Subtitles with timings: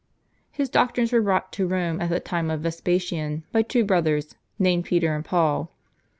[0.51, 4.85] His doctrines were brought to Rome at the time of Vespasian by two brothers named
[4.85, 5.71] Peter and Paul.